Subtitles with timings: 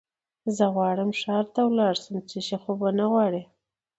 [0.55, 3.51] زه غواړم چې ښار ته ولاړ شم، څه شی خو به غواړې نه؟